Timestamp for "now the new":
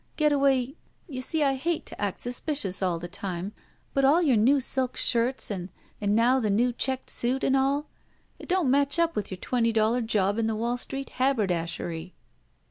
6.01-6.73